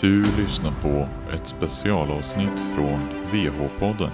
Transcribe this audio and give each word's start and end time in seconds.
Du 0.00 0.22
lyssnar 0.22 0.72
på 0.82 1.08
ett 1.32 1.46
specialavsnitt 1.46 2.60
från 2.74 3.08
VH-podden. 3.32 4.10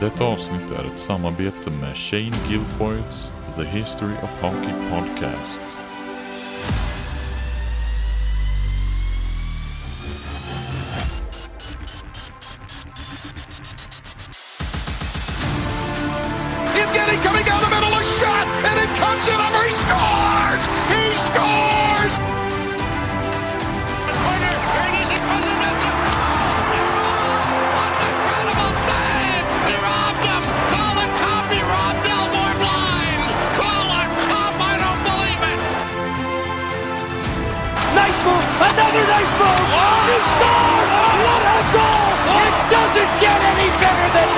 Detta 0.00 0.24
avsnitt 0.24 0.70
är 0.70 0.84
ett 0.84 0.98
samarbete 0.98 1.70
med 1.70 1.96
Shane 1.96 2.36
Guilfoyles 2.48 3.32
The 3.56 3.64
History 3.64 4.12
of 4.22 4.42
Hockey 4.42 4.72
Podcast. 4.90 5.83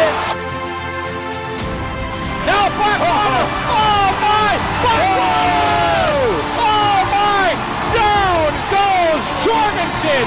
This. 0.06 0.24
Now 2.48 2.66
back 2.80 3.00
Oh 3.02 4.08
my. 4.26 4.52
Back 4.84 5.02
Oh 6.70 6.98
my. 7.16 7.48
Down 7.98 8.52
goes 8.74 9.24
Jorgensen. 9.46 10.26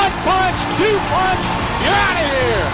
One 0.00 0.14
punch, 0.26 0.60
two 0.78 0.96
punch. 1.12 1.44
You're 1.82 2.00
out 2.06 2.16
of 2.20 2.26
here. 2.32 2.70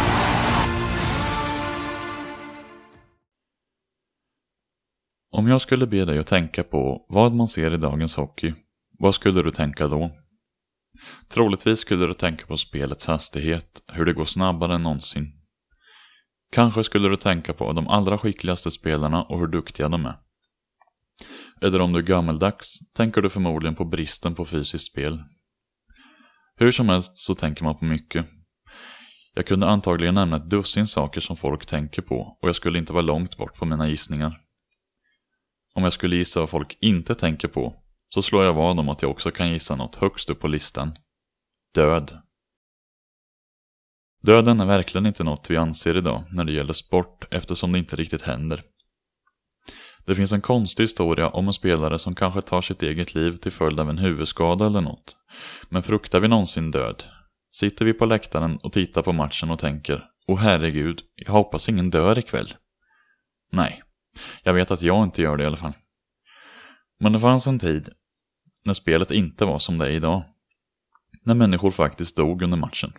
Om 5.33 5.49
jag 5.49 5.61
skulle 5.61 5.87
be 5.87 6.05
dig 6.05 6.19
att 6.19 6.27
tänka 6.27 6.65
på 6.65 7.07
vad 7.09 7.33
man 7.35 7.49
ser 7.49 7.75
i 7.75 7.77
dagens 7.77 8.17
hockey, 8.17 8.55
vad 8.99 9.15
skulle 9.15 9.43
du 9.43 9.51
tänka 9.51 9.89
då? 9.89 10.11
Troligtvis 11.29 11.79
skulle 11.79 12.07
du 12.07 12.15
tänka 12.15 12.47
på 12.47 12.57
spelets 12.57 13.07
hastighet, 13.07 13.83
hur 13.93 14.05
det 14.05 14.13
går 14.13 14.25
snabbare 14.25 14.75
än 14.75 14.83
någonsin. 14.83 15.40
Kanske 16.53 16.85
skulle 16.85 17.09
du 17.09 17.17
tänka 17.17 17.53
på 17.53 17.73
de 17.73 17.89
allra 17.89 18.19
skickligaste 18.19 18.71
spelarna 18.71 19.23
och 19.23 19.39
hur 19.39 19.47
duktiga 19.47 19.89
de 19.89 20.07
är. 20.07 20.17
Eller 21.63 21.81
om 21.81 21.93
du 21.93 21.99
är 21.99 22.03
gammeldags 22.03 22.93
tänker 22.93 23.23
du 23.23 23.31
förmodligen 23.31 23.75
på 23.75 23.85
bristen 23.85 24.35
på 24.35 24.45
fysiskt 24.45 24.91
spel. 24.91 25.23
Hur 26.57 26.73
som 26.73 26.89
helst 26.89 27.17
så 27.17 27.35
tänker 27.35 27.65
man 27.65 27.79
på 27.79 27.85
mycket. 27.85 28.27
Jag 29.35 29.47
kunde 29.47 29.67
antagligen 29.67 30.15
nämna 30.15 30.37
ett 30.37 30.51
dussin 30.51 30.87
saker 30.87 31.21
som 31.21 31.37
folk 31.37 31.67
tänker 31.67 32.03
på 32.03 32.39
och 32.43 32.49
jag 32.49 32.57
skulle 32.57 32.79
inte 32.79 32.93
vara 32.93 33.03
långt 33.03 33.37
bort 33.37 33.59
på 33.59 33.65
mina 33.65 33.89
gissningar. 33.89 34.41
Om 35.75 35.85
jag 35.85 35.93
skulle 35.93 36.17
gissa 36.17 36.41
vad 36.41 36.51
folk 36.51 36.79
inte 36.81 37.15
tänker 37.15 37.49
på, 37.49 37.75
så 38.09 38.23
slår 38.23 38.45
jag 38.45 38.55
vad 38.55 38.79
om 38.79 38.89
att 38.89 39.03
jag 39.03 39.11
också 39.11 39.31
kan 39.31 39.53
gissa 39.53 39.77
något 39.77 39.97
högst 39.97 40.31
upp 40.31 40.41
på 40.41 40.49
listan. 40.49 40.93
Död. 41.75 42.23
Döden 44.23 44.61
är 44.61 44.67
verkligen 44.67 45.07
inte 45.07 45.25
något 45.25 45.51
vi 45.51 45.57
anser 45.57 45.97
idag 45.97 46.25
när 46.31 46.45
det 46.45 46.53
gäller 46.53 46.73
sport 46.73 47.25
eftersom 47.31 47.73
det 47.73 47.79
inte 47.79 47.97
riktigt 47.97 48.23
händer. 48.23 48.63
Det 50.07 50.15
finns 50.15 50.33
en 50.33 50.41
konstig 50.41 50.85
historia 50.85 51.29
om 51.29 51.47
en 51.47 51.53
spelare 51.53 51.99
som 51.99 52.15
kanske 52.15 52.43
tar 52.43 52.61
sitt 52.61 52.83
eget 52.83 53.15
liv 53.15 53.37
till 53.37 53.53
följd 53.53 53.81
av 53.81 53.91
en 53.91 53.99
huvudskada 53.99 54.67
eller 54.67 54.81
något. 54.81 55.17
Men 55.69 55.83
fruktar 55.83 56.21
vi 56.21 56.29
någonsin 56.29 56.71
död? 56.71 57.05
Sitter 57.51 57.85
vi 57.85 57.93
på 57.93 58.07
läktaren 58.07 58.57
och 58.57 58.73
tittar 58.73 59.03
på 59.03 59.13
matchen 59.13 59.51
och 59.51 59.59
tänker 59.59 60.05
Åh 60.27 60.39
herregud, 60.39 61.03
jag 61.15 61.33
hoppas 61.33 61.69
ingen 61.69 61.91
dör 61.91 62.19
ikväll. 62.19 62.55
Nej, 63.53 63.83
jag 64.43 64.55
vet 64.55 64.71
att 64.71 64.83
jag 64.83 65.05
inte 65.05 65.23
gör 65.23 65.37
det 65.37 65.45
i 65.45 65.47
alla 65.47 65.57
fall. 65.57 65.73
Men 67.01 67.13
det 67.13 67.21
fanns 67.21 67.47
en 67.47 67.59
tid 67.59 67.89
när 68.65 68.75
spelet 68.75 69.11
inte 69.11 69.45
var 69.45 69.59
som 69.59 69.79
det 69.79 69.87
är 69.87 69.91
idag. 69.91 70.23
När 71.25 71.35
människor 71.35 71.71
faktiskt 71.71 72.17
dog 72.17 72.43
under 72.43 72.59
matchen. 72.59 72.93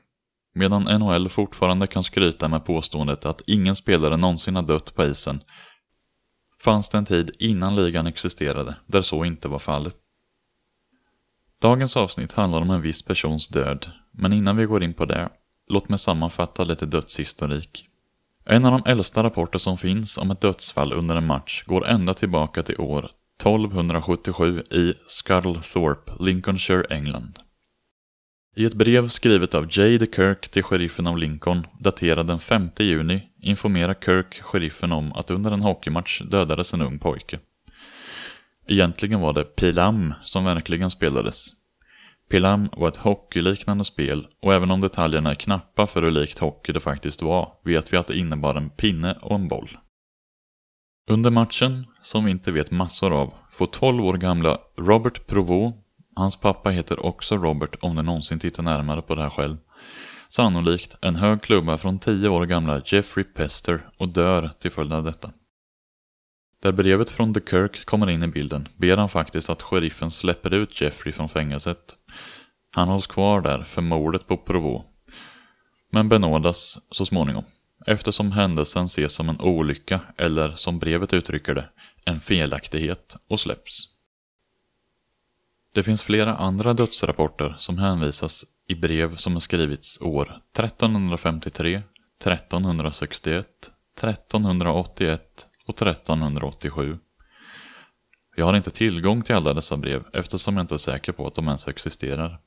Medan 0.53 0.83
NHL 0.83 1.29
fortfarande 1.29 1.87
kan 1.87 2.03
skryta 2.03 2.47
med 2.47 2.65
påståendet 2.65 3.25
att 3.25 3.41
ingen 3.47 3.75
spelare 3.75 4.17
någonsin 4.17 4.55
har 4.55 4.63
dött 4.63 4.95
på 4.95 5.05
isen, 5.05 5.43
fanns 6.63 6.89
det 6.89 6.97
en 6.97 7.05
tid 7.05 7.31
innan 7.39 7.75
ligan 7.75 8.07
existerade 8.07 8.75
där 8.87 9.01
så 9.01 9.25
inte 9.25 9.47
var 9.47 9.59
fallet. 9.59 9.95
Dagens 11.61 11.97
avsnitt 11.97 12.33
handlar 12.33 12.61
om 12.61 12.69
en 12.69 12.81
viss 12.81 13.05
persons 13.05 13.47
död, 13.47 13.91
men 14.11 14.33
innan 14.33 14.57
vi 14.57 14.65
går 14.65 14.83
in 14.83 14.93
på 14.93 15.05
det, 15.05 15.29
låt 15.67 15.89
mig 15.89 15.99
sammanfatta 15.99 16.63
lite 16.63 16.85
dödshistorik. 16.85 17.87
En 18.45 18.65
av 18.65 18.71
de 18.71 18.91
äldsta 18.91 19.23
rapporter 19.23 19.59
som 19.59 19.77
finns 19.77 20.17
om 20.17 20.31
ett 20.31 20.41
dödsfall 20.41 20.93
under 20.93 21.15
en 21.15 21.25
match 21.25 21.63
går 21.65 21.87
ända 21.87 22.13
tillbaka 22.13 22.63
till 22.63 22.79
år 22.79 23.09
1277 23.39 24.63
i 24.71 24.93
Scuttlethorpe, 25.07 26.11
Lincolnshire, 26.19 26.85
England. 26.89 27.39
I 28.55 28.65
ett 28.65 28.73
brev 28.73 29.07
skrivet 29.07 29.55
av 29.55 29.67
J. 29.77 29.97
de 29.97 30.07
Kirk 30.07 30.49
till 30.49 30.63
sheriffen 30.63 31.07
av 31.07 31.17
Lincoln, 31.17 31.67
daterad 31.79 32.27
den 32.27 32.39
5 32.39 32.69
juni, 32.79 33.23
informerar 33.41 33.93
Kirk 33.93 34.41
sheriffen 34.41 34.91
om 34.91 35.13
att 35.13 35.31
under 35.31 35.51
en 35.51 35.61
hockeymatch 35.61 36.21
dödades 36.21 36.73
en 36.73 36.81
ung 36.81 36.99
pojke. 36.99 37.39
Egentligen 38.67 39.19
var 39.19 39.33
det 39.33 39.43
Pilam 39.43 40.13
som 40.23 40.45
verkligen 40.45 40.91
spelades. 40.91 41.47
Pilam 42.29 42.69
var 42.77 42.87
ett 42.87 42.97
hockeyliknande 42.97 43.83
spel 43.83 44.27
och 44.41 44.53
även 44.53 44.71
om 44.71 44.81
detaljerna 44.81 45.31
är 45.31 45.35
knappa 45.35 45.87
för 45.87 46.01
hur 46.01 46.11
likt 46.11 46.39
hockey 46.39 46.73
det 46.73 46.79
faktiskt 46.79 47.21
var, 47.21 47.53
vet 47.65 47.93
vi 47.93 47.97
att 47.97 48.07
det 48.07 48.17
innebar 48.17 48.55
en 48.55 48.69
pinne 48.69 49.17
och 49.21 49.35
en 49.35 49.47
boll. 49.47 49.77
Under 51.09 51.31
matchen, 51.31 51.85
som 52.01 52.25
vi 52.25 52.31
inte 52.31 52.51
vet 52.51 52.71
massor 52.71 53.13
av, 53.13 53.33
får 53.51 53.67
12 53.67 54.05
år 54.05 54.17
gamla 54.17 54.57
Robert 54.77 55.27
Provaux, 55.27 55.77
hans 56.15 56.35
pappa 56.35 56.69
heter 56.69 57.05
också 57.05 57.37
Robert 57.37 57.75
om 57.81 57.95
du 57.95 58.01
någonsin 58.01 58.39
tittar 58.39 58.63
närmare 58.63 59.01
på 59.01 59.15
det 59.15 59.21
här 59.21 59.29
själv, 59.29 59.57
sannolikt 60.29 60.97
en 61.01 61.15
hög 61.15 61.41
klubba 61.41 61.77
från 61.77 61.99
10 61.99 62.29
år 62.29 62.45
gamla 62.45 62.81
Jeffrey 62.85 63.23
Pester 63.23 63.89
och 63.97 64.09
dör 64.09 64.51
till 64.59 64.71
följd 64.71 64.93
av 64.93 65.03
detta. 65.03 65.31
Där 66.61 66.71
brevet 66.71 67.09
från 67.09 67.33
The 67.33 67.39
Kirk 67.49 67.85
kommer 67.85 68.09
in 68.09 68.23
i 68.23 68.27
bilden 68.27 68.67
ber 68.77 68.97
han 68.97 69.09
faktiskt 69.09 69.49
att 69.49 69.61
sheriffen 69.61 70.11
släpper 70.11 70.53
ut 70.53 70.81
Jeffrey 70.81 71.13
från 71.13 71.29
fängelset. 71.29 71.95
Han 72.71 72.87
hålls 72.87 73.07
kvar 73.07 73.41
där 73.41 73.63
för 73.63 73.81
mordet 73.81 74.27
på 74.27 74.37
Provo, 74.37 74.85
Men 75.91 76.09
benådas 76.09 76.87
så 76.91 77.05
småningom. 77.05 77.43
Eftersom 77.85 78.31
händelsen 78.31 78.85
ses 78.85 79.13
som 79.13 79.29
en 79.29 79.41
olycka, 79.41 80.01
eller 80.17 80.51
som 80.51 80.79
brevet 80.79 81.13
uttrycker 81.13 81.55
det, 81.55 81.69
en 82.05 82.19
felaktighet 82.19 83.17
och 83.29 83.39
släpps. 83.39 83.90
Det 85.73 85.83
finns 85.83 86.03
flera 86.03 86.35
andra 86.35 86.73
dödsrapporter 86.73 87.55
som 87.57 87.77
hänvisas 87.77 88.45
i 88.67 88.75
brev 88.75 89.15
som 89.15 89.33
har 89.33 89.39
skrivits 89.39 90.01
år 90.01 90.37
1353, 90.57 91.81
1361, 92.23 93.47
1381 93.97 95.21
och 95.65 95.81
1387. 95.81 96.97
Jag 98.35 98.45
har 98.45 98.57
inte 98.57 98.71
tillgång 98.71 99.21
till 99.21 99.35
alla 99.35 99.53
dessa 99.53 99.77
brev 99.77 100.03
eftersom 100.13 100.57
jag 100.57 100.63
inte 100.63 100.75
är 100.75 100.77
säker 100.77 101.11
på 101.11 101.27
att 101.27 101.35
de 101.35 101.47
ens 101.47 101.67
existerar. 101.67 102.39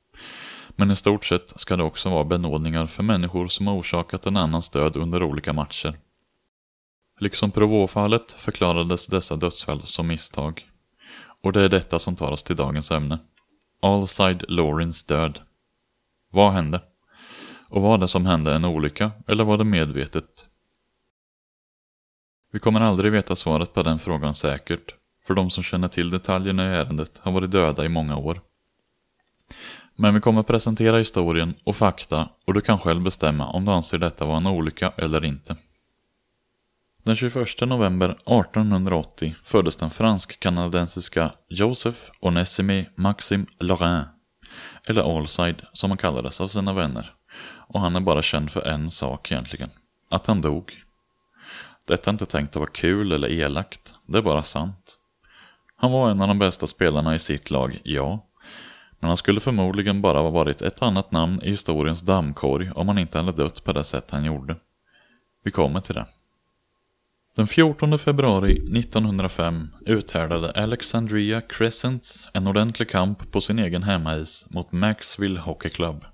Men 0.69 0.91
i 0.91 0.97
stort 0.97 1.25
sett 1.25 1.61
ska 1.61 1.77
det 1.77 1.83
också 1.83 2.11
vara 2.11 2.25
benådningar 2.25 2.87
för 2.87 3.03
människor 3.03 3.49
som 3.49 3.67
har 3.67 3.75
orsakat 3.75 4.27
en 4.27 4.37
annans 4.37 4.71
död 4.71 4.97
under 4.97 5.23
olika 5.23 5.53
matcher. 5.53 5.99
Liksom 7.21 7.51
provofallet 7.51 8.33
förklarades 8.33 9.07
dessa 9.07 9.37
dödsfall 9.37 9.83
som 9.83 10.07
misstag. 10.07 10.71
Och 11.45 11.53
det 11.53 11.65
är 11.65 11.69
detta 11.69 11.99
som 11.99 12.17
tar 12.17 12.31
oss 12.31 12.43
till 12.43 12.57
dagens 12.57 12.91
ämne. 12.91 13.19
Allside 13.83 14.45
Laurins 14.49 15.05
död. 15.05 15.41
Vad 16.31 16.53
hände? 16.53 16.81
Och 17.71 17.83
var 17.83 17.99
det 17.99 18.09
som 18.09 18.27
hände 18.27 18.55
en 18.55 18.65
olycka, 18.65 19.11
eller 19.27 19.45
var 19.45 19.59
det 19.59 19.65
medvetet? 19.65 20.47
Vi 22.53 22.59
kommer 22.59 22.81
aldrig 22.81 23.13
veta 23.13 23.37
svaret 23.37 23.75
på 23.75 23.83
den 23.83 23.99
frågan 23.99 24.35
säkert, 24.35 24.95
för 25.27 25.35
de 25.35 25.51
som 25.51 25.63
känner 25.63 25.89
till 25.89 26.11
detaljerna 26.11 26.65
i 26.65 26.77
ärendet 26.77 27.19
har 27.19 27.33
varit 27.33 27.51
döda 27.51 27.85
i 27.85 27.89
många 27.89 28.17
år. 28.17 28.41
Men 29.97 30.15
vi 30.15 30.21
kommer 30.21 30.43
presentera 30.43 30.99
historien 30.99 31.55
och 31.65 31.77
fakta 31.77 32.29
och 32.45 32.55
du 32.55 32.61
kan 32.61 32.79
själv 32.79 33.03
bestämma 33.03 33.47
om 33.47 33.65
du 33.65 33.73
anser 33.73 33.99
detta 33.99 34.25
vara 34.25 34.37
en 34.37 34.47
olycka 34.47 34.93
eller 34.97 35.25
inte. 35.25 35.57
Den 37.05 37.17
21 37.17 37.61
november 37.61 38.09
1880 38.09 39.35
föddes 39.45 39.77
den 39.77 39.91
fransk-kanadensiska 39.91 41.33
Joseph 41.49 41.99
Onesime 42.21 42.87
Maxime 42.95 43.47
Laurin. 43.61 44.05
eller 44.85 45.17
Allside 45.17 45.63
som 45.73 45.91
han 45.91 45.99
kallades 45.99 46.41
av 46.41 46.49
sina 46.49 46.73
vänner. 46.73 47.13
Och 47.69 47.81
han 47.81 47.97
är 47.97 48.01
bara 48.01 48.23
känd 48.23 48.51
för 48.51 48.63
en 48.63 48.91
sak 48.91 49.33
egentligen, 49.33 49.71
att 50.11 50.27
han 50.27 50.41
dog. 50.41 50.83
Detta 51.87 52.11
är 52.11 52.13
inte 52.13 52.27
tänkt 52.27 52.51
att 52.51 52.61
vara 52.61 52.71
kul 52.71 53.13
eller 53.13 53.29
elakt, 53.29 53.95
det 54.07 54.19
är 54.19 54.23
bara 54.23 54.43
sant. 54.43 54.99
Han 55.77 55.93
var 55.93 56.11
en 56.11 56.23
av 56.23 56.29
de 56.29 56.39
bästa 56.39 56.67
spelarna 56.67 57.15
i 57.15 57.19
sitt 57.19 57.51
lag, 57.51 57.81
ja. 57.85 58.27
Men 59.01 59.09
han 59.09 59.17
skulle 59.17 59.41
förmodligen 59.41 60.03
bara 60.03 60.19
ha 60.19 60.31
varit 60.31 60.63
ett 60.63 60.83
annat 60.83 61.13
namn 61.13 61.41
i 61.43 61.51
historiens 61.51 62.03
dammkorg 62.03 62.71
om 62.75 62.89
han 62.89 62.99
inte 62.99 63.19
hade 63.19 63.33
dött 63.33 63.65
på 63.65 63.73
det 63.73 63.85
sätt 63.85 64.11
han 64.11 64.25
gjorde. 64.25 64.57
Vi 65.43 65.51
kommer 65.51 65.81
till 65.81 65.95
det. 65.95 66.07
Den 67.37 67.47
14 67.47 67.99
februari 67.99 68.53
1905 68.53 69.69
uthärdade 69.87 70.53
Alexandria 70.53 71.41
Crescents 71.41 72.31
en 72.33 72.47
ordentlig 72.47 72.91
kamp 72.91 73.33
på 73.33 73.41
sin 73.41 73.59
egen 73.59 73.83
hemmais 73.83 74.51
mot 74.51 74.73
Maxville 74.73 75.41
Hockey 75.41 75.71
Club. 75.71 76.05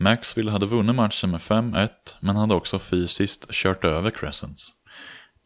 Maxville 0.00 0.50
hade 0.50 0.66
vunnit 0.66 0.94
matchen 0.94 1.30
med 1.30 1.40
5-1 1.40 1.88
men 2.20 2.36
hade 2.36 2.54
också 2.54 2.78
fysiskt 2.78 3.52
kört 3.52 3.84
över 3.84 4.10
Crescents. 4.10 4.70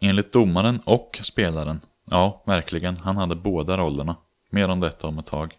Enligt 0.00 0.32
domaren 0.32 0.80
och 0.84 1.18
spelaren, 1.22 1.80
ja 2.10 2.42
verkligen, 2.46 2.96
han 2.96 3.16
hade 3.16 3.36
båda 3.36 3.76
rollerna. 3.76 4.16
Mer 4.50 4.68
om 4.68 4.80
detta 4.80 5.06
om 5.06 5.18
ett 5.18 5.26
tag. 5.26 5.54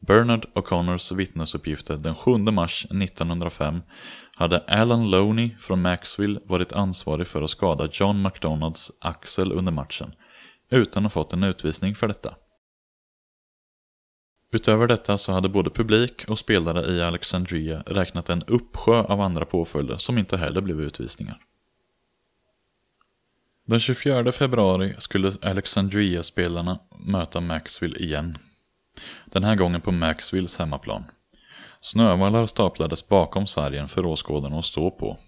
Bernard 0.00 0.46
O'Connors 0.54 1.14
vittnesuppgifter 1.14 1.96
den 1.96 2.14
7 2.14 2.38
mars 2.38 2.84
1905 2.84 3.80
hade 4.34 4.58
Alan 4.58 5.10
Loney 5.10 5.56
från 5.60 5.82
Maxville 5.82 6.40
varit 6.44 6.72
ansvarig 6.72 7.26
för 7.26 7.42
att 7.42 7.50
skada 7.50 7.88
John 7.92 8.22
McDonalds 8.22 8.92
axel 9.00 9.52
under 9.52 9.72
matchen, 9.72 10.12
utan 10.70 11.06
att 11.06 11.14
ha 11.14 11.22
fått 11.22 11.32
en 11.32 11.44
utvisning 11.44 11.94
för 11.94 12.08
detta. 12.08 12.34
Utöver 14.52 14.86
detta 14.86 15.18
så 15.18 15.32
hade 15.32 15.48
både 15.48 15.70
publik 15.70 16.24
och 16.28 16.38
spelare 16.38 16.92
i 16.92 17.02
Alexandria 17.02 17.82
räknat 17.86 18.28
en 18.28 18.42
uppsjö 18.42 19.02
av 19.02 19.20
andra 19.20 19.44
påföljder 19.44 19.96
som 19.96 20.18
inte 20.18 20.36
heller 20.36 20.60
blev 20.60 20.80
utvisningar. 20.80 21.40
Den 23.66 23.80
24 23.80 24.32
februari 24.32 24.94
skulle 24.98 25.32
Alexandria-spelarna 25.42 26.78
möta 26.98 27.40
Maxville 27.40 27.98
igen. 27.98 28.38
Den 29.24 29.44
här 29.44 29.54
gången 29.54 29.80
på 29.80 29.92
Maxwills 29.92 30.58
hemmaplan. 30.58 31.04
Snövallar 31.80 32.46
staplades 32.46 33.08
bakom 33.08 33.46
sargen 33.46 33.88
för 33.88 34.06
åskådarna 34.06 34.58
att 34.58 34.64
stå 34.64 34.90
på. 34.90 35.18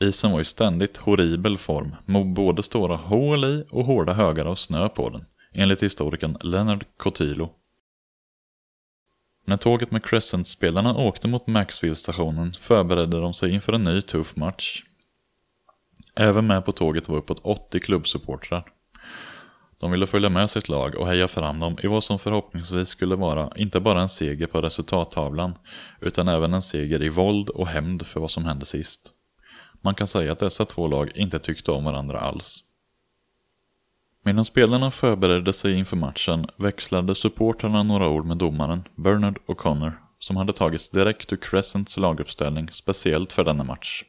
Isen 0.00 0.32
var 0.32 0.40
i 0.40 0.44
ständigt 0.44 0.96
horribel 0.96 1.58
form, 1.58 1.96
med 2.04 2.32
både 2.32 2.62
stora 2.62 2.96
hål 2.96 3.44
i 3.44 3.64
och 3.70 3.84
hårda 3.84 4.12
högar 4.12 4.44
av 4.44 4.54
snö 4.54 4.88
på 4.88 5.10
den, 5.10 5.24
enligt 5.52 5.82
historikern 5.82 6.36
Leonard 6.40 6.84
Cotillo. 6.96 7.50
När 9.44 9.56
tåget 9.56 9.90
med 9.90 10.04
Crescent-spelarna 10.04 10.96
åkte 10.96 11.28
mot 11.28 11.46
Maxfield-stationen 11.46 12.52
förberedde 12.52 13.20
de 13.20 13.34
sig 13.34 13.50
inför 13.50 13.72
en 13.72 13.84
ny 13.84 14.02
tuff 14.02 14.36
match. 14.36 14.82
Även 16.14 16.46
med 16.46 16.64
på 16.64 16.72
tåget 16.72 17.08
var 17.08 17.16
uppåt 17.16 17.40
80 17.42 17.80
klubbsupportrar. 17.80 18.71
De 19.82 19.90
ville 19.90 20.06
följa 20.06 20.28
med 20.28 20.50
sitt 20.50 20.68
lag 20.68 20.94
och 20.94 21.06
heja 21.06 21.28
fram 21.28 21.60
dem 21.60 21.76
i 21.82 21.86
vad 21.86 22.04
som 22.04 22.18
förhoppningsvis 22.18 22.88
skulle 22.88 23.16
vara 23.16 23.52
inte 23.56 23.80
bara 23.80 24.02
en 24.02 24.08
seger 24.08 24.46
på 24.46 24.60
resultattavlan, 24.60 25.54
utan 26.00 26.28
även 26.28 26.54
en 26.54 26.62
seger 26.62 27.02
i 27.02 27.08
våld 27.08 27.48
och 27.48 27.66
hämnd 27.66 28.06
för 28.06 28.20
vad 28.20 28.30
som 28.30 28.44
hände 28.44 28.66
sist. 28.66 29.12
Man 29.80 29.94
kan 29.94 30.06
säga 30.06 30.32
att 30.32 30.38
dessa 30.38 30.64
två 30.64 30.88
lag 30.88 31.12
inte 31.14 31.38
tyckte 31.38 31.72
om 31.72 31.84
varandra 31.84 32.20
alls. 32.20 32.62
Medan 34.24 34.44
spelarna 34.44 34.90
förberedde 34.90 35.52
sig 35.52 35.78
inför 35.78 35.96
matchen 35.96 36.46
växlade 36.56 37.14
supportrarna 37.14 37.82
några 37.82 38.08
ord 38.08 38.26
med 38.26 38.36
domaren, 38.36 38.84
Bernard 38.96 39.38
O'Connor, 39.46 39.92
som 40.18 40.36
hade 40.36 40.52
tagits 40.52 40.90
direkt 40.90 41.32
ur 41.32 41.36
Crescents 41.36 41.96
laguppställning 41.96 42.68
speciellt 42.72 43.32
för 43.32 43.44
denna 43.44 43.64
match. 43.64 44.04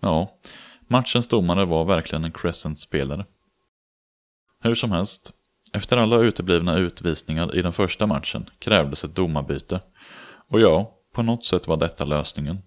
Ja, 0.00 0.38
matchens 0.88 1.28
domare 1.28 1.64
var 1.64 1.84
verkligen 1.84 2.24
en 2.24 2.32
Crescent-spelare. 2.32 3.24
Hur 4.62 4.74
som 4.74 4.92
helst, 4.92 5.32
efter 5.72 5.96
alla 5.96 6.16
uteblivna 6.16 6.76
utvisningar 6.76 7.56
i 7.56 7.62
den 7.62 7.72
första 7.72 8.06
matchen 8.06 8.50
krävdes 8.58 9.04
ett 9.04 9.14
domarbyte. 9.14 9.80
Och 10.48 10.60
ja, 10.60 10.94
på 11.14 11.22
något 11.22 11.44
sätt 11.44 11.68
var 11.68 11.76
detta 11.76 12.04
lösningen. 12.04 12.58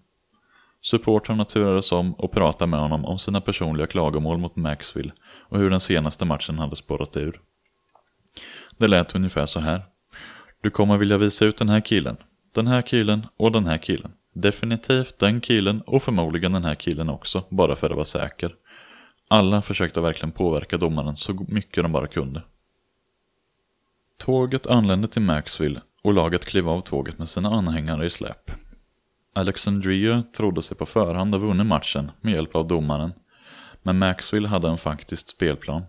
Supportrarna 0.82 1.44
turades 1.44 1.92
om 1.92 2.14
och 2.14 2.32
pratade 2.32 2.70
med 2.70 2.80
honom 2.80 3.04
om 3.04 3.18
sina 3.18 3.40
personliga 3.40 3.86
klagomål 3.86 4.38
mot 4.38 4.56
Maxville 4.56 5.12
och 5.48 5.58
hur 5.58 5.70
den 5.70 5.80
senaste 5.80 6.24
matchen 6.24 6.58
hade 6.58 6.76
spårat 6.76 7.16
ur. 7.16 7.40
Det 8.78 8.88
lät 8.88 9.14
ungefär 9.14 9.46
så 9.46 9.60
här. 9.60 9.82
Du 10.62 10.70
kommer 10.70 10.96
vilja 10.96 11.18
visa 11.18 11.44
ut 11.44 11.56
den 11.56 11.68
här 11.68 11.80
killen, 11.80 12.16
den 12.54 12.66
här 12.66 12.82
killen 12.82 13.26
och 13.36 13.52
den 13.52 13.66
här 13.66 13.78
killen. 13.78 14.12
Definitivt 14.34 15.18
den 15.18 15.40
killen 15.40 15.80
och 15.80 16.02
förmodligen 16.02 16.52
den 16.52 16.64
här 16.64 16.74
killen 16.74 17.08
också, 17.08 17.44
bara 17.48 17.76
för 17.76 17.90
att 17.90 17.96
vara 17.96 18.04
säker. 18.04 18.54
Alla 19.28 19.62
försökte 19.62 20.00
verkligen 20.00 20.32
påverka 20.32 20.76
domaren 20.76 21.16
så 21.16 21.46
mycket 21.48 21.84
de 21.84 21.92
bara 21.92 22.06
kunde. 22.06 22.42
Tåget 24.18 24.66
anlände 24.66 25.08
till 25.08 25.22
Maxville 25.22 25.80
och 26.02 26.14
laget 26.14 26.44
klev 26.44 26.68
av 26.68 26.80
tåget 26.80 27.18
med 27.18 27.28
sina 27.28 27.50
anhängare 27.50 28.06
i 28.06 28.10
släp. 28.10 28.50
Alexandria 29.34 30.22
trodde 30.36 30.62
sig 30.62 30.76
på 30.76 30.86
förhand 30.86 31.34
ha 31.34 31.38
vunnit 31.38 31.66
matchen 31.66 32.10
med 32.20 32.34
hjälp 32.34 32.56
av 32.56 32.68
domaren, 32.68 33.12
men 33.82 33.98
Maxwell 33.98 34.46
hade 34.46 34.68
en 34.68 34.78
faktisk 34.78 35.28
spelplan. 35.28 35.82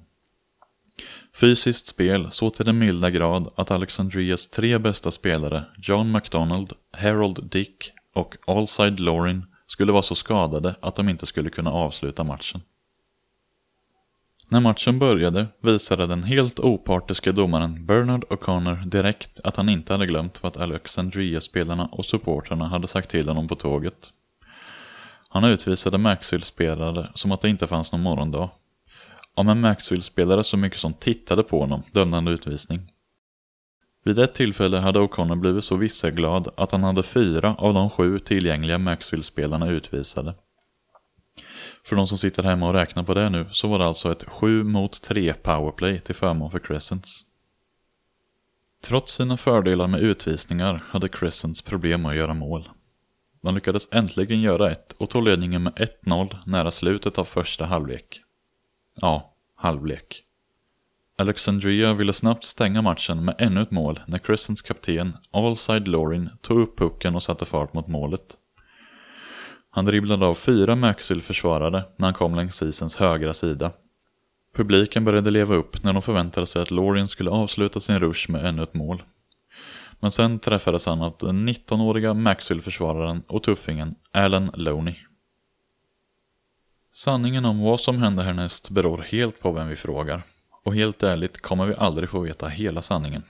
Fysiskt 1.35 1.87
spel 1.87 2.27
så 2.31 2.49
till 2.49 2.65
den 2.65 2.79
milda 2.79 3.09
grad 3.09 3.53
att 3.55 3.71
Alexandrias 3.71 4.47
tre 4.47 4.77
bästa 4.77 5.11
spelare, 5.11 5.65
John 5.77 6.11
McDonald, 6.11 6.73
Harold 6.97 7.49
Dick 7.51 7.91
och 8.13 8.35
Allside 8.47 8.99
Lorin, 8.99 9.45
skulle 9.67 9.91
vara 9.91 10.01
så 10.01 10.15
skadade 10.15 10.75
att 10.81 10.95
de 10.95 11.09
inte 11.09 11.25
skulle 11.25 11.49
kunna 11.49 11.71
avsluta 11.71 12.23
matchen. 12.23 12.61
När 14.47 14.59
matchen 14.59 14.99
började 14.99 15.47
visade 15.61 16.05
den 16.05 16.23
helt 16.23 16.59
opartiska 16.59 17.31
domaren 17.31 17.85
Bernard 17.85 18.23
O'Connor 18.23 18.85
direkt 18.85 19.39
att 19.43 19.57
han 19.57 19.69
inte 19.69 19.93
hade 19.93 20.05
glömt 20.05 20.43
vad 20.43 20.57
Alexandria-spelarna 20.57 21.85
och 21.85 22.05
supportrarna 22.05 22.67
hade 22.67 22.87
sagt 22.87 23.09
till 23.09 23.27
honom 23.27 23.47
på 23.47 23.55
tåget. 23.55 24.11
Han 25.29 25.43
utvisade 25.43 25.97
Maxwell-spelare 25.97 27.11
som 27.15 27.31
att 27.31 27.41
det 27.41 27.49
inte 27.49 27.67
fanns 27.67 27.91
någon 27.91 28.01
morgondag. 28.01 28.49
Om 29.33 29.49
en 29.49 29.61
Maxwell-spelare 29.61 30.43
så 30.43 30.57
mycket 30.57 30.79
som 30.79 30.93
tittade 30.93 31.43
på 31.43 31.59
honom 31.59 31.83
dömde 31.91 32.17
han 32.17 32.27
utvisning. 32.27 32.91
Vid 34.03 34.19
ett 34.19 34.33
tillfälle 34.33 34.77
hade 34.77 34.99
O'Connor 34.99 35.35
blivit 35.35 35.63
så 35.63 35.75
visselglad 35.75 36.47
att 36.57 36.71
han 36.71 36.83
hade 36.83 37.03
fyra 37.03 37.55
av 37.55 37.73
de 37.73 37.89
sju 37.89 38.19
tillgängliga 38.19 38.77
Maxwell-spelarna 38.77 39.69
utvisade. 39.69 40.33
För 41.85 41.95
de 41.95 42.07
som 42.07 42.17
sitter 42.17 42.43
hemma 42.43 42.67
och 42.67 42.73
räknar 42.73 43.03
på 43.03 43.13
det 43.13 43.29
nu 43.29 43.45
så 43.51 43.67
var 43.67 43.79
det 43.79 43.85
alltså 43.85 44.11
ett 44.11 44.23
7 44.27 44.63
mot 44.63 45.01
3 45.01 45.33
powerplay 45.33 45.99
till 45.99 46.15
förmån 46.15 46.51
för 46.51 46.59
Crescents. 46.59 47.21
Trots 48.83 49.13
sina 49.13 49.37
fördelar 49.37 49.87
med 49.87 49.99
utvisningar 49.99 50.83
hade 50.89 51.09
Crescents 51.09 51.61
problem 51.61 52.01
med 52.01 52.11
att 52.11 52.17
göra 52.17 52.33
mål. 52.33 52.69
De 53.41 53.55
lyckades 53.55 53.87
äntligen 53.91 54.41
göra 54.41 54.71
ett 54.71 54.91
och 54.97 55.09
tog 55.09 55.23
ledningen 55.23 55.63
med 55.63 55.73
1-0 56.03 56.37
nära 56.45 56.71
slutet 56.71 57.17
av 57.17 57.25
första 57.25 57.65
halvlek. 57.65 58.21
Ja, 59.01 59.33
halvlek. 59.55 60.23
Alexandria 61.17 61.93
ville 61.93 62.13
snabbt 62.13 62.43
stänga 62.43 62.81
matchen 62.81 63.25
med 63.25 63.35
ännu 63.37 63.61
ett 63.61 63.71
mål 63.71 63.99
när 64.07 64.17
Crescents 64.17 64.61
kapten 64.61 65.17
Allside 65.31 65.87
Lorin 65.87 66.29
tog 66.41 66.59
upp 66.59 66.77
pucken 66.77 67.15
och 67.15 67.23
satte 67.23 67.45
fart 67.45 67.73
mot 67.73 67.87
målet. 67.87 68.37
Han 69.75 69.85
dribblade 69.85 70.25
av 70.25 70.35
fyra 70.35 70.75
Maxwell-försvarare 70.75 71.83
när 71.97 72.07
han 72.07 72.13
kom 72.13 72.35
längs 72.35 72.61
isens 72.63 72.95
högra 72.95 73.33
sida. 73.33 73.71
Publiken 74.55 75.05
började 75.05 75.31
leva 75.31 75.55
upp 75.55 75.83
när 75.83 75.93
de 75.93 76.01
förväntade 76.01 76.47
sig 76.47 76.61
att 76.61 76.71
Lorien 76.71 77.07
skulle 77.07 77.29
avsluta 77.29 77.79
sin 77.79 77.99
rush 77.99 78.31
med 78.31 78.45
ännu 78.45 78.63
ett 78.63 78.73
mål. 78.73 79.03
Men 79.99 80.11
sen 80.11 80.39
träffades 80.39 80.85
han 80.85 81.01
av 81.01 81.15
den 81.19 81.49
19-åriga 81.49 82.13
Maxwell-försvararen 82.13 83.23
och 83.27 83.43
tuffingen 83.43 83.95
Alan 84.11 84.51
Loney. 84.53 84.95
Sanningen 86.93 87.45
om 87.45 87.61
vad 87.61 87.79
som 87.79 87.97
hände 87.97 88.23
härnäst 88.23 88.69
beror 88.69 88.97
helt 88.97 89.39
på 89.39 89.51
vem 89.51 89.67
vi 89.67 89.75
frågar. 89.75 90.23
Och 90.63 90.75
helt 90.75 91.03
ärligt 91.03 91.41
kommer 91.41 91.65
vi 91.65 91.75
aldrig 91.75 92.09
få 92.09 92.19
veta 92.19 92.47
hela 92.47 92.81
sanningen. 92.81 93.23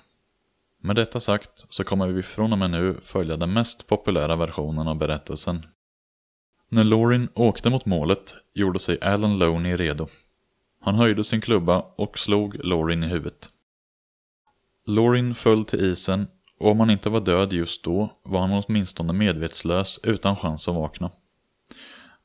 Med 0.82 0.96
detta 0.96 1.20
sagt 1.20 1.66
så 1.70 1.84
kommer 1.84 2.08
vi 2.08 2.24
från 2.24 2.52
och 2.52 2.60
med 2.60 2.72
nu 2.72 2.98
följa 3.04 3.38
den 3.38 3.54
mest 3.54 3.88
populära 3.88 4.36
versionen 4.36 4.88
av 4.88 4.96
berättelsen 4.96 5.66
när 6.70 6.84
Lorin 6.84 7.30
åkte 7.34 7.70
mot 7.70 7.86
målet 7.86 8.36
gjorde 8.54 8.80
sig 8.80 9.02
Alan 9.02 9.40
Loney 9.40 9.76
redo. 9.76 10.08
Han 10.82 10.96
höjde 10.96 11.24
sin 11.24 11.42
klubba 11.42 11.86
och 11.96 12.20
slog 12.20 12.56
Lorin 12.66 13.04
i 13.04 13.08
huvudet. 13.08 13.50
Lorin 14.88 15.36
föll 15.36 15.66
till 15.66 15.92
isen 15.92 16.28
och 16.60 16.72
om 16.72 16.80
han 16.80 16.90
inte 16.90 17.10
var 17.10 17.22
död 17.22 17.54
just 17.54 17.84
då 17.84 18.10
var 18.24 18.40
han 18.40 18.64
åtminstone 18.68 19.14
medvetslös 19.14 20.00
utan 20.04 20.36
chans 20.36 20.68
att 20.68 20.76
vakna. 20.76 21.12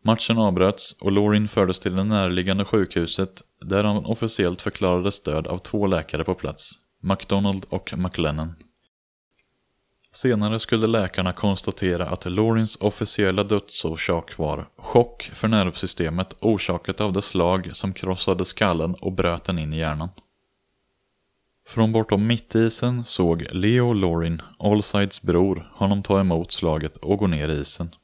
Matchen 0.03 0.39
avbröts 0.39 0.99
och 1.01 1.13
Lorin 1.13 1.49
fördes 1.49 1.81
till 1.81 1.97
det 1.97 2.05
närliggande 2.05 2.65
sjukhuset 2.65 3.43
där 3.61 3.85
han 3.85 4.05
officiellt 4.05 4.63
förklarades 4.63 5.23
död 5.23 5.47
av 5.47 5.59
två 5.59 5.87
läkare 5.87 6.25
på 6.25 6.35
plats, 6.35 6.73
McDonald 7.01 7.67
och 7.69 7.99
McLennan. 7.99 8.55
Senare 10.13 10.61
skulle 10.61 10.87
läkarna 10.87 11.33
konstatera 11.33 12.07
att 12.07 12.25
Lorins 12.25 12.77
officiella 12.77 13.45
dödsorsak 13.45 14.39
var 14.39 14.69
chock 14.77 15.31
för 15.35 15.49
nervsystemet 15.49 16.35
orsakat 16.41 17.01
av 17.01 17.13
det 17.13 17.23
slag 17.23 17.71
som 17.73 17.93
krossade 17.93 18.45
skallen 18.45 18.95
och 18.95 19.13
bröt 19.13 19.45
den 19.45 19.59
in 19.59 19.73
i 19.73 19.79
hjärnan. 19.79 20.09
Från 21.69 21.93
bortom 21.93 22.27
mittisen 22.27 23.05
såg 23.05 23.47
Leo 23.51 23.93
Lorin, 23.93 24.43
Allsides 24.59 25.23
bror, 25.23 25.71
honom 25.75 26.03
ta 26.03 26.21
emot 26.21 26.53
slaget 26.53 26.97
och 26.97 27.19
gå 27.19 27.27
ner 27.27 27.49
i 27.49 27.61
isen. 27.61 27.95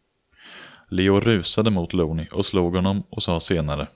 Leo 0.91 1.21
rusade 1.21 1.71
mot 1.71 1.93
Loni 1.93 2.29
och 2.33 2.47
slog 2.47 2.75
honom 2.75 3.03
och 3.11 3.23
sa 3.23 3.41
senare. 3.41 3.89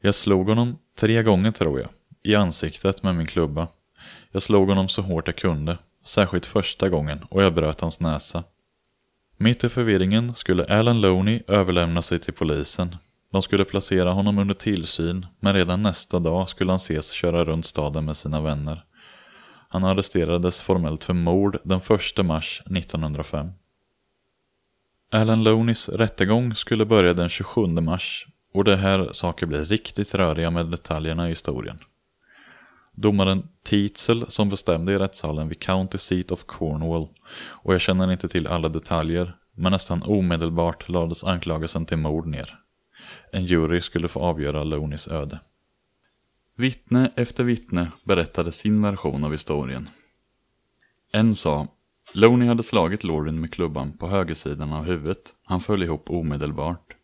Jag 0.00 0.14
slog 0.14 0.48
honom 0.48 0.78
tre 0.98 1.22
gånger 1.22 1.52
tror 1.52 1.80
jag, 1.80 1.88
i 2.22 2.34
ansiktet 2.34 3.02
med 3.02 3.16
min 3.16 3.26
klubba. 3.26 3.68
Jag 4.30 4.42
slog 4.42 4.68
honom 4.68 4.88
så 4.88 5.02
hårt 5.02 5.26
jag 5.26 5.36
kunde, 5.36 5.78
särskilt 6.04 6.46
första 6.46 6.88
gången, 6.88 7.18
och 7.30 7.42
jag 7.42 7.54
bröt 7.54 7.80
hans 7.80 8.00
näsa. 8.00 8.44
Mitt 9.36 9.64
i 9.64 9.68
förvirringen 9.68 10.34
skulle 10.34 10.78
Alan 10.78 11.00
Loney 11.00 11.42
överlämna 11.48 12.02
sig 12.02 12.18
till 12.18 12.34
polisen. 12.34 12.96
De 13.32 13.42
skulle 13.42 13.64
placera 13.64 14.10
honom 14.10 14.38
under 14.38 14.54
tillsyn, 14.54 15.26
men 15.40 15.54
redan 15.54 15.82
nästa 15.82 16.18
dag 16.18 16.48
skulle 16.48 16.72
han 16.72 16.76
ses 16.76 17.10
köra 17.10 17.44
runt 17.44 17.66
staden 17.66 18.04
med 18.04 18.16
sina 18.16 18.40
vänner. 18.40 18.84
Han 19.68 19.84
arresterades 19.84 20.60
formellt 20.60 21.04
för 21.04 21.14
mord 21.14 21.58
den 21.64 21.80
1 22.18 22.24
mars 22.26 22.62
1905. 22.66 23.50
Alan 25.12 25.44
Loneys 25.44 25.88
rättegång 25.88 26.54
skulle 26.54 26.84
börja 26.84 27.14
den 27.14 27.28
27 27.28 27.66
mars 27.66 28.26
och 28.54 28.64
det 28.64 28.76
här 28.76 29.08
saker 29.12 29.46
blir 29.46 29.64
riktigt 29.64 30.14
röriga 30.14 30.50
med 30.50 30.66
detaljerna 30.66 31.26
i 31.26 31.28
historien. 31.28 31.78
Domaren 32.96 33.48
Tietzel 33.64 34.24
som 34.28 34.48
bestämde 34.48 34.92
i 34.92 34.98
rättssalen 34.98 35.48
vid 35.48 35.60
County 35.60 35.98
Seat 35.98 36.32
of 36.32 36.44
Cornwall 36.44 37.08
och 37.48 37.74
jag 37.74 37.80
känner 37.80 38.12
inte 38.12 38.28
till 38.28 38.46
alla 38.46 38.68
detaljer 38.68 39.36
men 39.54 39.72
nästan 39.72 40.02
omedelbart 40.02 40.88
lades 40.88 41.24
anklagelsen 41.24 41.86
till 41.86 41.96
mord 41.96 42.26
ner. 42.26 42.58
En 43.32 43.44
jury 43.44 43.80
skulle 43.80 44.08
få 44.08 44.20
avgöra 44.20 44.64
Lonis 44.64 45.08
öde. 45.08 45.40
Vittne 46.56 47.10
efter 47.16 47.44
vittne 47.44 47.90
berättade 48.04 48.52
sin 48.52 48.82
version 48.82 49.24
av 49.24 49.32
historien. 49.32 49.88
En 51.12 51.34
sa, 51.34 51.68
Loney 52.14 52.48
hade 52.48 52.62
slagit 52.62 53.04
Lauren 53.04 53.40
med 53.40 53.52
klubban 53.52 53.98
på 53.98 54.08
högersidan 54.08 54.72
av 54.72 54.84
huvudet. 54.84 55.34
Han 55.44 55.60
föll 55.60 55.82
ihop 55.82 56.10
omedelbart. 56.10 56.96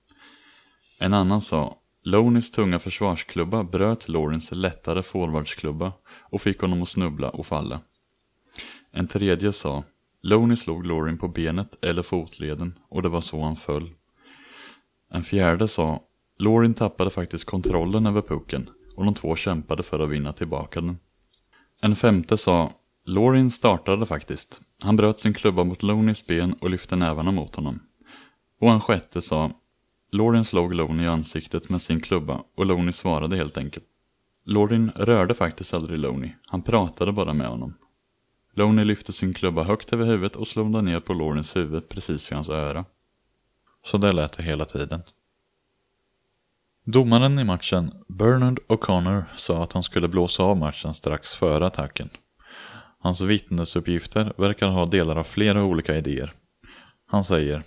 En 0.99 1.15
annan 1.15 1.43
sa, 1.43 1.77
Loneys 2.11 2.51
tunga 2.51 2.79
försvarsklubba 2.79 3.65
bröt 3.65 4.09
Lawrence 4.09 4.55
lättare 4.55 5.03
forwardsklubba 5.03 5.93
och 6.21 6.43
fick 6.43 6.61
honom 6.61 6.83
att 6.83 6.89
snubbla 6.89 7.31
och 7.31 7.47
falla. 7.47 7.81
En 8.93 9.09
tredje 9.09 9.53
sa, 9.53 9.85
Loney 10.23 10.57
slog 10.57 10.87
Lauren 10.87 11.19
på 11.19 11.29
benet 11.29 11.85
eller 11.85 12.03
fotleden 12.03 12.75
och 12.89 13.03
det 13.03 13.09
var 13.09 13.21
så 13.21 13.43
han 13.43 13.57
föll. 13.57 13.91
En 15.11 15.23
fjärde 15.23 15.69
sa, 15.69 16.01
Lauren 16.39 16.75
tappade 16.75 17.11
faktiskt 17.11 17.45
kontrollen 17.45 18.07
över 18.07 18.23
pucken 18.23 18.71
och 18.97 19.05
de 19.05 19.15
två 19.15 19.37
kämpade 19.37 19.83
för 19.83 20.01
att 20.01 20.11
vinna 20.11 20.33
tillbaka 20.33 20.81
den. 20.81 20.99
En 21.81 21.97
femte 21.97 22.37
sa, 22.37 22.73
Lauren 23.05 23.51
startade 23.51 24.07
faktiskt. 24.07 24.61
Han 24.83 24.97
bröt 24.97 25.21
sin 25.21 25.35
klubba 25.35 25.65
mot 25.65 25.83
Loneys 25.83 26.27
ben 26.27 26.53
och 26.61 26.71
lyfte 26.71 26.97
nävarna 26.97 27.31
mot 27.31 27.57
honom. 27.57 27.81
Och 28.61 28.71
en 28.71 28.81
sjätte 28.81 29.23
sa, 29.23 29.53
Lauren 30.11 30.45
slog 30.45 30.75
Loney 30.75 31.05
i 31.05 31.09
ansiktet 31.09 31.69
med 31.69 31.83
sin 31.83 32.01
klubba 32.01 32.43
och 32.57 32.67
Loney 32.67 32.93
svarade 32.93 33.37
helt 33.37 33.59
enkelt. 33.59 33.85
Lauren 34.45 34.93
rörde 34.95 35.35
faktiskt 35.35 35.75
aldrig 35.75 35.99
Loney, 35.99 36.31
han 36.47 36.63
pratade 36.63 37.13
bara 37.13 37.33
med 37.33 37.49
honom. 37.49 37.75
Loney 38.55 38.85
lyfte 38.85 39.13
sin 39.13 39.35
klubba 39.35 39.63
högt 39.63 39.93
över 39.93 40.07
huvudet 40.07 40.37
och 40.37 40.49
slog 40.49 40.73
den 40.73 40.85
ner 40.85 41.01
på 41.01 41.15
Laurens 41.15 41.57
huvud 41.57 41.89
precis 41.89 42.31
vid 42.31 42.37
hans 42.37 42.49
öra. 42.49 42.85
Så 43.85 43.99
det 43.99 44.13
lät 44.13 44.33
det 44.33 44.43
hela 44.43 44.65
tiden. 44.65 45.03
Domaren 46.85 47.39
i 47.39 47.45
matchen, 47.45 47.93
Bernard 48.09 48.59
O'Connor, 48.69 49.25
sa 49.37 49.63
att 49.63 49.73
han 49.73 49.83
skulle 49.83 50.09
blåsa 50.09 50.43
av 50.43 50.57
matchen 50.57 50.95
strax 50.95 51.35
före 51.35 51.67
attacken. 51.67 52.11
Hans 52.99 53.21
vittnesuppgifter 53.21 54.33
verkar 54.37 54.69
ha 54.69 54.87
delar 54.87 55.17
av 55.17 55.25
flera 55.25 55.65
olika 55.65 55.97
idéer. 55.97 56.35
Han 57.07 57.25
säger 57.25 57.63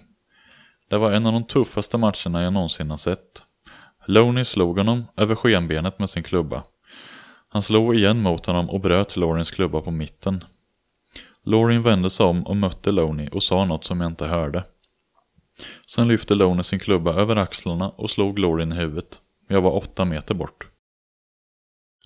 det 0.92 0.98
var 0.98 1.12
en 1.12 1.26
av 1.26 1.34
de 1.34 1.44
tuffaste 1.44 1.98
matcherna 1.98 2.44
jag 2.44 2.54
någonsin 2.54 2.90
har 2.90 2.98
sett. 2.98 3.44
Loney 4.06 4.46
slog 4.46 4.78
honom 4.78 5.04
över 5.18 5.36
skenbenet 5.36 6.00
med 6.00 6.10
sin 6.10 6.24
klubba. 6.24 6.64
Han 7.50 7.62
slog 7.62 7.96
igen 7.96 8.22
mot 8.22 8.46
honom 8.46 8.70
och 8.70 8.80
bröt 8.80 9.18
Laurins 9.18 9.52
klubba 9.52 9.82
på 9.82 9.92
mitten. 9.92 10.44
Laurin 11.44 11.84
vände 11.84 12.10
sig 12.10 12.26
om 12.26 12.48
och 12.48 12.58
mötte 12.58 12.92
Loney 12.92 13.30
och 13.30 13.44
sa 13.44 13.66
något 13.66 13.84
som 13.84 14.02
jag 14.02 14.12
inte 14.12 14.26
hörde. 14.26 14.64
Sen 15.88 16.08
lyfte 16.08 16.36
Loney 16.36 16.64
sin 16.64 16.80
klubba 16.80 17.14
över 17.14 17.36
axlarna 17.36 17.90
och 17.90 18.10
slog 18.10 18.40
Laurin 18.40 18.72
i 18.72 18.76
huvudet. 18.76 19.22
Jag 19.48 19.62
var 19.62 19.76
åtta 19.76 20.06
meter 20.06 20.34
bort. 20.34 20.68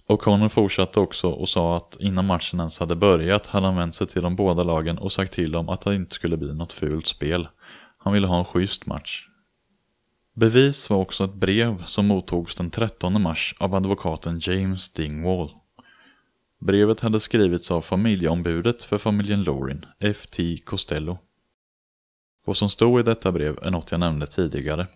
O'Connor 0.08 0.50
fortsatte 0.50 1.00
också 1.00 1.30
och 1.30 1.50
sa 1.50 1.76
att 1.76 1.98
innan 2.00 2.26
matchen 2.26 2.60
ens 2.60 2.80
hade 2.80 2.96
börjat 2.96 3.48
hade 3.48 3.66
han 3.66 3.76
vänt 3.76 3.96
sig 3.96 4.08
till 4.08 4.22
de 4.22 4.36
båda 4.36 4.64
lagen 4.64 4.98
och 4.98 5.12
sagt 5.12 5.34
till 5.34 5.52
dem 5.52 5.70
att 5.70 5.82
det 5.82 5.96
inte 5.96 6.16
skulle 6.16 6.38
bli 6.38 6.54
något 6.54 6.74
fult 6.74 7.08
spel. 7.08 7.48
Han 8.06 8.14
ville 8.14 8.28
ha 8.28 8.40
en 8.40 8.46
schysst 8.46 8.86
match. 8.86 9.28
Bevis 10.34 10.90
var 10.90 10.98
också 10.98 11.24
ett 11.24 11.34
brev 11.34 11.84
som 11.84 12.08
mottogs 12.08 12.56
den 12.56 12.72
13 12.72 13.22
mars 13.22 13.56
av 13.58 13.76
advokaten 13.76 14.40
James 14.42 14.94
Dingwall. 14.94 15.50
Brevet 16.60 17.02
hade 17.02 17.20
skrivits 17.20 17.72
av 17.72 17.82
familjeombudet 17.82 18.84
för 18.84 18.98
familjen 18.98 19.44
Lorin, 19.44 19.86
F.T. 20.00 20.58
Costello. 20.66 21.18
Vad 22.46 22.58
som 22.58 22.70
stod 22.70 23.00
i 23.00 23.04
detta 23.04 23.32
brev 23.32 23.60
är 23.62 23.72
något 23.72 23.92
jag 23.92 24.00
nämnde 24.00 24.28
tidigare. 24.28 24.88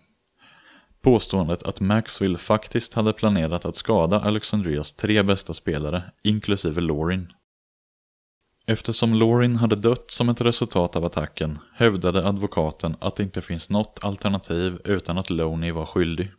Påståendet 1.02 1.62
att 1.62 1.80
Maxwell 1.80 2.38
faktiskt 2.38 2.94
hade 2.94 3.12
planerat 3.12 3.64
att 3.64 3.76
skada 3.76 4.20
Alexandrias 4.20 4.92
tre 4.92 5.22
bästa 5.22 5.54
spelare, 5.54 6.02
inklusive 6.22 6.80
Lorin. 6.80 7.32
Eftersom 8.70 9.14
Lorin 9.14 9.56
hade 9.56 9.76
dött 9.76 10.10
som 10.10 10.28
ett 10.28 10.40
resultat 10.40 10.96
av 10.96 11.04
attacken 11.04 11.58
hävdade 11.74 12.28
advokaten 12.28 12.96
att 13.00 13.16
det 13.16 13.22
inte 13.22 13.42
finns 13.42 13.70
något 13.70 13.98
alternativ 14.02 14.78
utan 14.84 15.18
att 15.18 15.30
Loney 15.30 15.70
var 15.70 15.86
skyldig. 15.86 16.30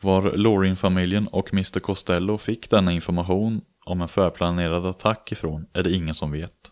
Var 0.00 0.32
Lorin-familjen 0.36 1.28
och 1.28 1.52
Mr 1.52 1.80
Costello 1.80 2.38
fick 2.38 2.70
denna 2.70 2.92
information 2.92 3.60
om 3.84 4.02
en 4.02 4.08
förplanerad 4.08 4.86
attack 4.86 5.32
ifrån 5.32 5.66
är 5.72 5.82
det 5.82 5.92
ingen 5.92 6.14
som 6.14 6.30
vet. 6.30 6.70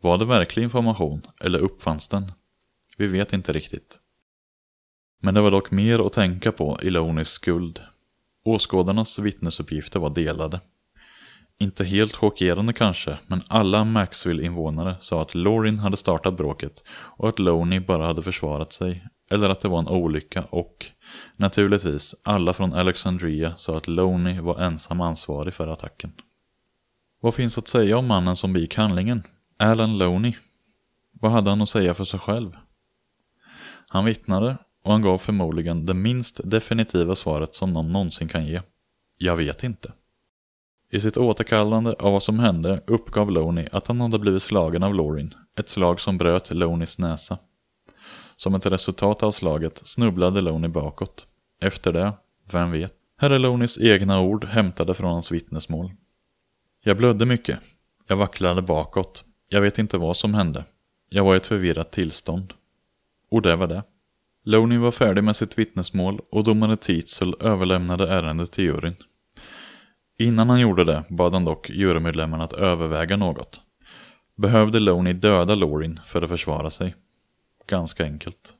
Var 0.00 0.18
det 0.18 0.24
verklig 0.24 0.62
information 0.62 1.22
eller 1.40 1.58
uppfanns 1.58 2.08
den? 2.08 2.32
Vi 2.96 3.06
vet 3.06 3.32
inte 3.32 3.52
riktigt. 3.52 3.98
Men 5.22 5.34
det 5.34 5.40
var 5.40 5.50
dock 5.50 5.70
mer 5.70 6.06
att 6.06 6.12
tänka 6.12 6.52
på 6.52 6.78
i 6.82 6.90
Loneys 6.90 7.28
skuld. 7.28 7.80
Åskådarnas 8.44 9.18
vittnesuppgifter 9.18 10.00
var 10.00 10.10
delade. 10.10 10.60
Inte 11.58 11.84
helt 11.84 12.16
chockerande 12.16 12.72
kanske, 12.72 13.18
men 13.26 13.42
alla 13.48 13.84
Maxwell-invånare 13.84 14.96
sa 15.00 15.22
att 15.22 15.34
Lorin 15.34 15.78
hade 15.78 15.96
startat 15.96 16.36
bråket 16.36 16.84
och 16.88 17.28
att 17.28 17.38
Loney 17.38 17.80
bara 17.80 18.06
hade 18.06 18.22
försvarat 18.22 18.72
sig, 18.72 19.06
eller 19.30 19.50
att 19.50 19.60
det 19.60 19.68
var 19.68 19.78
en 19.78 19.88
olycka 19.88 20.44
och, 20.44 20.86
naturligtvis, 21.36 22.14
alla 22.22 22.52
från 22.52 22.74
Alexandria 22.74 23.56
sa 23.56 23.76
att 23.76 23.88
Loney 23.88 24.40
var 24.40 24.60
ensam 24.60 25.00
ansvarig 25.00 25.54
för 25.54 25.68
attacken. 25.68 26.12
Vad 27.20 27.34
finns 27.34 27.58
att 27.58 27.68
säga 27.68 27.98
om 27.98 28.06
mannen 28.06 28.36
som 28.36 28.52
begick 28.52 28.74
handlingen? 28.76 29.22
Alan 29.58 29.98
Loney. 29.98 30.34
Vad 31.12 31.32
hade 31.32 31.50
han 31.50 31.62
att 31.62 31.68
säga 31.68 31.94
för 31.94 32.04
sig 32.04 32.20
själv? 32.20 32.52
Han 33.88 34.04
vittnade 34.04 34.56
och 34.84 34.92
han 34.92 35.02
gav 35.02 35.18
förmodligen 35.18 35.86
det 35.86 35.94
minst 35.94 36.40
definitiva 36.44 37.14
svaret 37.14 37.54
som 37.54 37.72
någon 37.72 37.92
någonsin 37.92 38.28
kan 38.28 38.46
ge. 38.46 38.62
Jag 39.18 39.36
vet 39.36 39.64
inte. 39.64 39.92
I 40.90 41.00
sitt 41.00 41.16
återkallande 41.16 41.92
av 41.92 42.12
vad 42.12 42.22
som 42.22 42.38
hände 42.38 42.82
uppgav 42.86 43.30
Loney 43.30 43.68
att 43.72 43.86
han 43.86 44.00
hade 44.00 44.18
blivit 44.18 44.42
slagen 44.42 44.82
av 44.82 44.94
Lorin, 44.94 45.34
ett 45.58 45.68
slag 45.68 46.00
som 46.00 46.18
bröt 46.18 46.50
Loneys 46.50 46.98
näsa. 46.98 47.38
Som 48.36 48.54
ett 48.54 48.66
resultat 48.66 49.22
av 49.22 49.30
slaget 49.30 49.80
snubblade 49.86 50.40
Loney 50.40 50.68
bakåt. 50.68 51.26
Efter 51.60 51.92
det, 51.92 52.12
vem 52.52 52.70
vet? 52.70 52.92
Här 53.18 53.30
är 53.30 53.38
Loneys 53.38 53.78
egna 53.80 54.20
ord 54.20 54.44
hämtade 54.44 54.94
från 54.94 55.12
hans 55.12 55.32
vittnesmål. 55.32 55.90
Jag 56.84 56.96
blödde 56.96 57.26
mycket. 57.26 57.58
Jag 58.06 58.16
vacklade 58.16 58.62
bakåt. 58.62 59.24
Jag 59.48 59.60
vet 59.60 59.78
inte 59.78 59.98
vad 59.98 60.16
som 60.16 60.34
hände. 60.34 60.64
Jag 61.08 61.24
var 61.24 61.34
i 61.34 61.36
ett 61.36 61.46
förvirrat 61.46 61.92
tillstånd. 61.92 62.52
Och 63.30 63.42
det 63.42 63.56
var 63.56 63.66
det. 63.66 63.82
Loney 64.44 64.78
var 64.78 64.90
färdig 64.90 65.24
med 65.24 65.36
sitt 65.36 65.58
vittnesmål 65.58 66.20
och 66.30 66.44
domare 66.44 66.76
Tietzel 66.76 67.34
överlämnade 67.40 68.08
ärendet 68.08 68.52
till 68.52 68.64
juryn. 68.64 68.94
Innan 70.18 70.50
han 70.50 70.60
gjorde 70.60 70.84
det 70.84 71.04
bad 71.08 71.32
han 71.32 71.44
dock 71.44 71.70
jurymedlemmarna 71.70 72.44
att 72.44 72.52
överväga 72.52 73.16
något. 73.16 73.60
Behövde 74.36 74.80
Loney 74.80 75.12
döda 75.12 75.54
Lorin 75.54 76.00
för 76.06 76.22
att 76.22 76.30
försvara 76.30 76.70
sig? 76.70 76.94
Ganska 77.66 78.04
enkelt. 78.04 78.54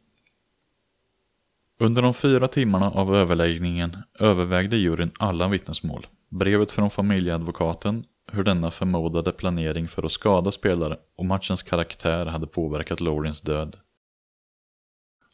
Under 1.79 2.03
de 2.03 2.15
fyra 2.15 2.49
timmarna 2.49 2.91
av 2.91 3.17
överläggningen 3.17 3.97
övervägde 4.19 4.77
juryn 4.77 5.11
alla 5.19 5.49
vittnesmål. 5.49 6.07
Brevet 6.29 6.73
från 6.73 6.91
familjeadvokaten, 6.91 8.05
hur 8.33 8.45
denna 8.45 8.71
förmodade 8.71 9.33
planering 9.33 9.89
för 9.89 10.03
att 10.03 10.13
skada 10.13 10.51
spelare 10.51 10.97
och 11.17 11.25
matchens 11.25 11.63
karaktär 11.63 12.27
hade 12.27 12.47
påverkat 12.47 13.01
Lorins 13.01 13.41
död. 13.41 13.77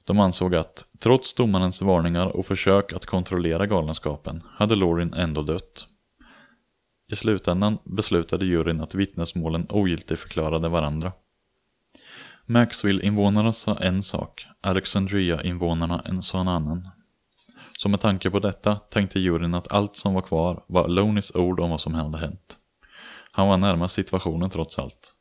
De 0.04 0.20
ansåg 0.20 0.54
att, 0.54 0.84
trots 0.98 1.34
domarens 1.34 1.82
varningar 1.82 2.26
och 2.26 2.46
försök 2.46 2.92
att 2.92 3.06
kontrollera 3.06 3.66
galenskapen, 3.66 4.42
hade 4.48 4.74
Lorin 4.74 5.14
ändå 5.14 5.42
dött. 5.42 5.88
I 7.12 7.16
slutändan 7.16 7.78
beslutade 7.84 8.46
juryn 8.46 8.80
att 8.80 8.94
vittnesmålen 8.94 9.66
ogiltigförklarade 9.68 10.68
varandra. 10.68 11.12
Maxville-invånarna 12.46 13.52
sa 13.52 13.76
en 13.76 14.02
sak, 14.02 14.46
Alexandria-invånarna 14.60 16.22
sa 16.22 16.40
en 16.40 16.48
annan. 16.48 16.88
Så 17.78 17.88
med 17.88 18.00
tanke 18.00 18.30
på 18.30 18.38
detta 18.38 18.74
tänkte 18.74 19.20
juryn 19.20 19.54
att 19.54 19.72
allt 19.72 19.96
som 19.96 20.14
var 20.14 20.22
kvar 20.22 20.64
var 20.66 20.88
Lonis 20.88 21.34
ord 21.34 21.60
om 21.60 21.70
vad 21.70 21.80
som 21.80 21.94
hade 21.94 22.18
hänt. 22.18 22.56
Han 23.32 23.48
var 23.48 23.56
närmast 23.56 23.94
situationen 23.94 24.50
trots 24.50 24.78
allt. 24.78 25.14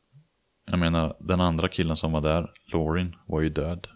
Jag 0.66 0.78
menar, 0.78 1.16
den 1.20 1.40
andra 1.40 1.68
killen 1.68 1.96
som 1.96 2.12
var 2.12 2.20
där, 2.20 2.50
Laurin, 2.72 3.16
var 3.26 3.40
ju 3.40 3.48
död. 3.48 3.86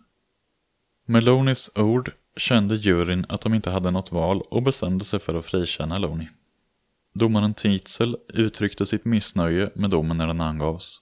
Med 1.07 1.25
Lonis 1.25 1.71
ord 1.75 2.12
kände 2.37 2.76
juryn 2.76 3.26
att 3.29 3.41
de 3.41 3.55
inte 3.55 3.71
hade 3.71 3.91
något 3.91 4.12
val 4.12 4.43
och 4.50 4.62
bestämde 4.62 5.05
sig 5.05 5.21
för 5.21 5.35
att 5.35 5.47
frikänna 5.47 5.99
Loni. 5.99 6.29
Domaren 7.18 7.54
Tietzel 7.54 8.16
uttryckte 8.28 8.87
sitt 8.87 9.04
missnöje 9.04 9.70
med 9.75 9.90
domen 9.90 10.16
när 10.16 10.26
den 10.26 10.40
angavs. 10.40 11.00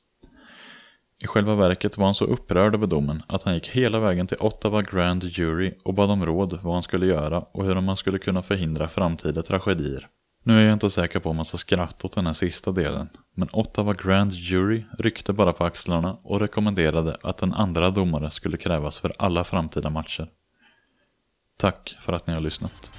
I 1.19 1.27
själva 1.27 1.55
verket 1.55 1.99
var 1.99 2.05
han 2.05 2.15
så 2.15 2.25
upprörd 2.25 2.75
över 2.75 2.87
domen 2.87 3.23
att 3.27 3.43
han 3.43 3.55
gick 3.55 3.69
hela 3.69 4.01
vägen 4.01 4.27
till 4.27 4.37
Ottawa 4.41 4.83
Grand 4.83 5.25
Jury 5.25 5.73
och 5.85 5.95
bad 5.95 6.11
om 6.11 6.27
råd 6.27 6.59
vad 6.63 6.73
han 6.73 6.83
skulle 6.83 7.07
göra 7.07 7.41
och 7.41 7.65
hur 7.65 7.81
man 7.81 7.97
skulle 7.97 8.19
kunna 8.19 8.43
förhindra 8.43 8.89
framtida 8.89 9.43
tragedier. 9.43 10.09
Nu 10.43 10.59
är 10.59 10.65
jag 10.65 10.73
inte 10.73 10.91
säker 10.91 11.21
på 11.21 11.31
om 11.31 11.37
man 11.37 11.45
ska 11.45 11.57
skratta 11.57 12.07
åt 12.07 12.15
den 12.15 12.27
här 12.27 12.33
sista 12.33 12.73
delen, 12.73 13.09
men 13.35 13.49
Ottawa 13.53 13.93
Grand 13.93 14.33
Jury 14.33 14.85
ryckte 14.99 15.33
bara 15.33 15.53
på 15.53 15.65
axlarna 15.65 16.17
och 16.23 16.41
rekommenderade 16.41 17.17
att 17.23 17.43
en 17.43 17.55
andra 17.55 17.91
domare 17.91 18.31
skulle 18.31 18.57
krävas 18.57 18.97
för 18.97 19.13
alla 19.19 19.45
framtida 19.45 19.91
matcher. 19.91 20.29
Tack 21.59 21.97
för 22.01 22.13
att 22.13 22.27
ni 22.27 22.35
har 22.35 22.41
lyssnat. 22.41 22.91